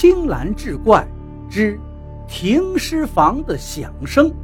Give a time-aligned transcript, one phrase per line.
[0.00, 1.06] 青蓝志怪
[1.50, 1.78] 之
[2.26, 4.34] 停尸房的响声。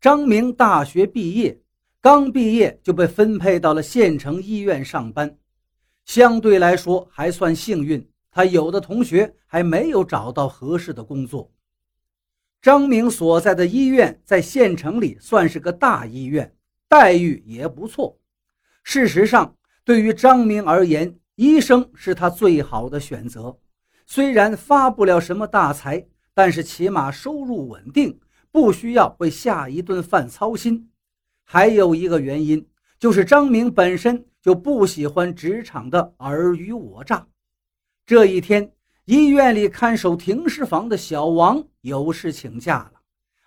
[0.00, 1.60] 张明大学毕业，
[2.00, 5.36] 刚毕业就被分配到了县城医院上班，
[6.06, 8.02] 相对来说还算幸运。
[8.30, 11.52] 他有的同学还没有找到合适的工作。
[12.62, 16.50] 张明所在的医院在县城里算是个大医院，
[16.88, 18.18] 待遇也不错。
[18.82, 23.58] 事实上，对于张明而言，医生是他最好的选择。
[24.06, 28.20] 虽然发不了什么大财，但是起码收入稳定。
[28.50, 30.88] 不需要为下一顿饭操心，
[31.42, 32.64] 还有一个原因
[33.00, 37.26] 就是张明本身就不喜欢职场的尔虞我诈。
[38.06, 38.70] 这一天，
[39.06, 43.00] 医院里看守停尸房的小王有事请假了，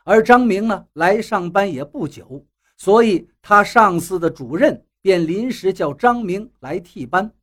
[0.04, 2.46] 而张明呢来上班也不久，
[2.78, 7.34] 所以他上司的主任便临时叫张明来替班。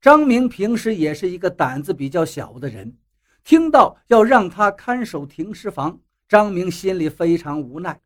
[0.00, 2.96] 张明平时也是一个胆子比较小的人，
[3.42, 5.98] 听到要让他看守停尸房。
[6.28, 8.00] 张明心里非常无奈，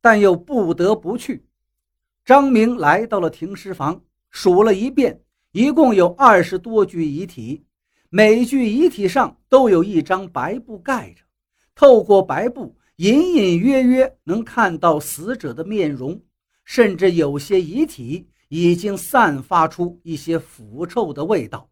[0.00, 1.46] 但又不得不去。
[2.24, 5.20] 张明来到了停尸房，数了一遍，
[5.52, 7.64] 一共有二十多具遗体，
[8.08, 11.22] 每具遗体上都有一张白布盖着，
[11.74, 16.20] 透过白布，隐隐约约能看到死者的面容，
[16.64, 21.68] 甚至有些遗体已经散发出一些腐臭的味道。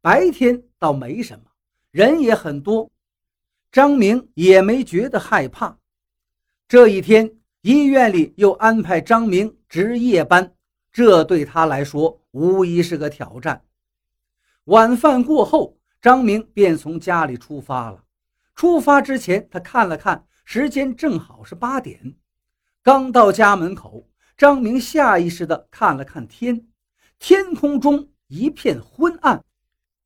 [0.00, 1.44] 白天倒没什么，
[1.90, 2.90] 人也很多。
[3.72, 5.76] 张明也没觉得害怕。
[6.68, 7.30] 这一天，
[7.62, 10.54] 医院里又安排张明值夜班，
[10.92, 13.64] 这对他来说无疑是个挑战。
[14.64, 18.04] 晚饭过后，张明便从家里出发了。
[18.60, 22.14] 出发之前，他看了看时间，正好是八点。
[22.82, 26.66] 刚到家门口，张明下意识地看了看天，
[27.18, 29.42] 天空中一片昏暗，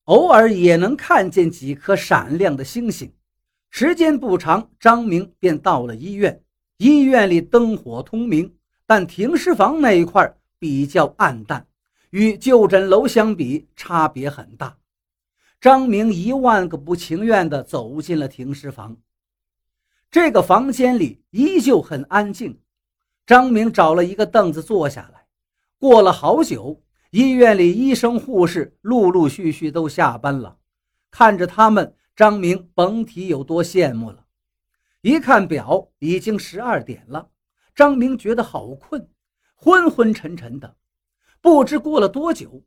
[0.04, 3.12] 偶尔也能看见几颗闪亮的星星。
[3.70, 6.40] 时间不长，张明便到了医院。
[6.76, 8.54] 医院里灯火通明，
[8.86, 11.66] 但停尸房那一块比较暗淡，
[12.10, 14.76] 与就诊楼相比差别很大。
[15.64, 18.98] 张明一万个不情愿地走进了停尸房。
[20.10, 22.60] 这个房间里依旧很安静。
[23.24, 25.26] 张明找了一个凳子坐下来。
[25.78, 26.82] 过了好久，
[27.12, 30.58] 医院里医生护士陆陆续续都下班了，
[31.10, 31.96] 看着他们。
[32.14, 34.26] 张明甭提有多羡慕了，
[35.00, 37.30] 一看表，已经十二点了。
[37.74, 39.08] 张明觉得好困，
[39.54, 40.76] 昏昏沉沉的。
[41.40, 42.62] 不知过了多久，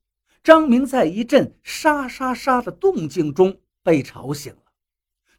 [0.47, 4.72] 张明在一阵沙沙沙的动静中被吵醒了，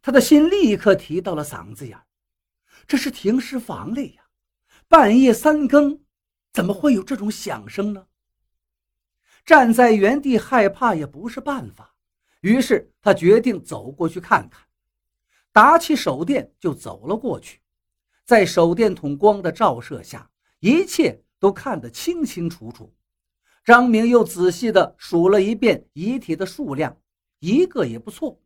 [0.03, 1.99] 他的心立刻提到了嗓子眼
[2.85, 4.21] 这是停尸房里呀，
[4.87, 5.99] 半夜三更，
[6.53, 8.05] 怎么会有这种响声呢？
[9.43, 11.95] 站在原地害怕也不是办法。
[12.41, 14.61] 于是他决定走过去看看，
[15.51, 17.59] 打起手电就走了过去。
[18.25, 22.93] 在手电筒光的照射下，一切都看得清清楚楚。
[23.63, 26.97] 张明又仔细地数了一遍遗体的数量，
[27.39, 28.39] 一个也不错。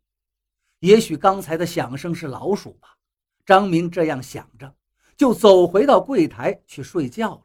[0.80, 2.98] 也许刚才的响声是老鼠吧？
[3.46, 4.74] 张明这样想着，
[5.16, 7.44] 就走回到柜台去睡觉了。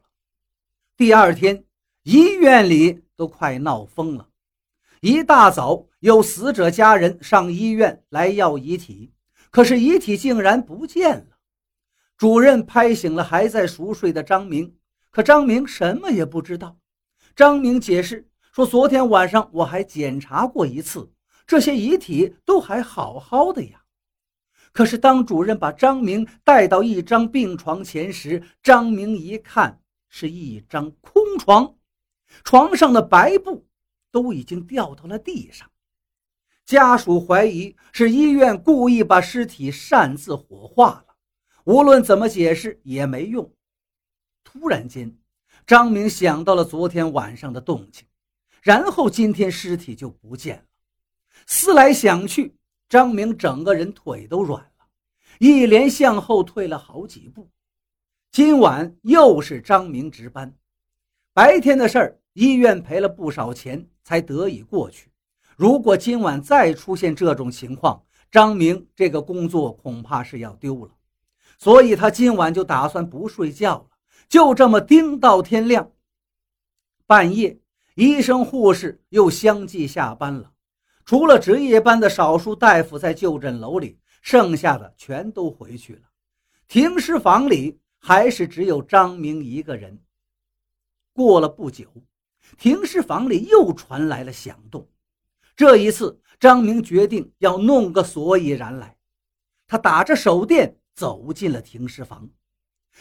[0.97, 1.65] 第二天，
[2.03, 4.29] 医院里都快闹疯了。
[5.01, 9.13] 一大早，有死者家人上医院来要遗体，
[9.51, 11.39] 可是遗体竟然不见了。
[12.17, 14.77] 主任拍醒了还在熟睡的张明，
[15.11, 16.77] 可张明什么也不知道。
[17.39, 21.09] 张明解释说：“昨天晚上我还检查过一次，
[21.47, 23.85] 这些遗体都还好好的呀。”
[24.75, 31.77] 可是当主任把张明带到一张病床前时，张明一看是一张空床，
[32.43, 33.65] 床上的白布。
[34.11, 35.71] 都已经掉到了地上，
[36.65, 41.15] 家属怀疑是医院故意把尸体擅自火化了，
[41.65, 43.53] 无论怎么解释也没用。
[44.43, 45.15] 突然间，
[45.69, 48.07] 张明想到了昨天晚上的动静，
[48.63, 50.63] 然后今天尸体就不见了。
[51.47, 52.57] 思来想去，
[52.89, 54.87] 张明整个人腿都软了，
[55.39, 57.51] 一连向后退了好几步。
[58.33, 60.57] 今晚又是张明值班，
[61.35, 62.19] 白天的事儿。
[62.33, 65.11] 医院赔了不少钱才得以过去。
[65.55, 70.93] 如果今晚再出现这种情况，张明这个工作恐怕是要丢了。
[71.59, 73.98] 所以他今晚就打算不睡觉了，
[74.29, 75.91] 就这么盯到天亮。
[77.07, 77.59] 半夜，
[77.95, 80.53] 医生护士又相继下班了，
[81.05, 86.03] 除了值夜班的少数大夫在就诊楼里，剩下的全都回去了。
[86.67, 89.99] 停尸房里还是只有张明一个人。
[91.15, 91.87] 过了不久，
[92.59, 94.87] 停尸房里又传来了响动。
[95.57, 98.95] 这一次，张明决定要弄个所以然来。
[99.67, 102.29] 他打着手电走进了停尸房，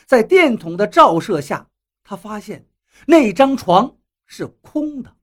[0.05, 1.67] 在电筒的照射下，
[2.03, 2.67] 他发现
[3.05, 5.15] 那张床是空的。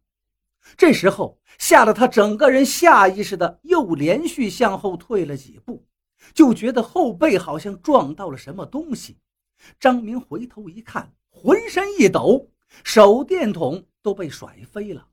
[0.76, 5.86] 这时候，吓得他整个人下意识的又连续向后退了几步，
[6.32, 9.18] 就觉得后背好像撞到了什么东西。
[9.78, 12.50] 张明回头一看，浑身一抖，
[12.82, 15.06] 手电筒都被甩飞了。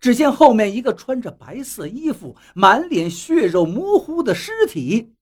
[0.00, 5.14] 只见后面一个穿着白色衣服、满脸血肉模糊的尸体，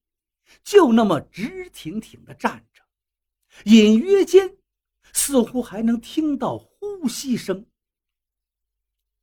[0.62, 2.73] 就那么直挺挺地站着，
[3.64, 4.58] 隐约间
[5.12, 7.66] 似乎还能听到呼吸声。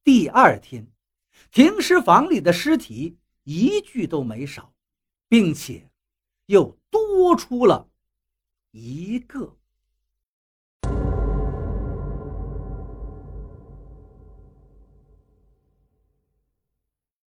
[0.03, 0.91] 第二天，
[1.51, 4.73] 停尸房里的尸体一具都没少，
[5.27, 5.91] 并且
[6.47, 7.91] 又多出了
[8.71, 9.57] 一个。